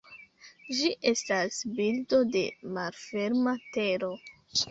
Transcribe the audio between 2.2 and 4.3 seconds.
de malferma tero.